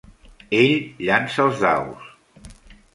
Ell 0.59 0.73
llança 1.09 1.47
els 1.47 1.63
daus. 1.67 2.11